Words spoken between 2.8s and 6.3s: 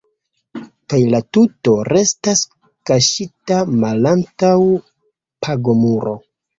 kaŝita malantaŭ pagomuro.